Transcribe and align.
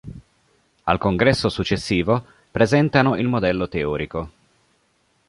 Al 0.85 0.97
congresso 0.99 1.47
successivo 1.51 2.25
presentano 2.51 3.15
il 3.17 3.27
modello 3.27 3.69
teorico. 3.69 4.31